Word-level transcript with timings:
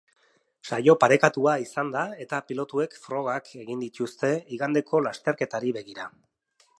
Saio 0.67 0.93
parekatua 1.03 1.53
izan 1.63 1.91
da 1.95 2.05
eta 2.25 2.39
pilotuek 2.47 2.97
frogak 3.03 3.53
egin 3.65 3.85
dituzte 3.87 4.31
igandeko 4.59 5.03
lasterketari 5.09 5.75
begira. 5.81 6.09